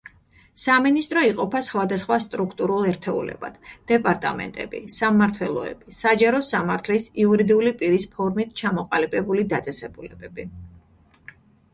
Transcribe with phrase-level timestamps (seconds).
[0.61, 3.59] სამინისტრო იყოფა სხვადასხვა სტრუქტურულ ერთეულებად:
[3.91, 10.49] დეპარტამენტები, სამმართველოები, საჯარო სამართლის იურიდიული პირის ფორმით ჩამოყალიბებული დაწესებულებები.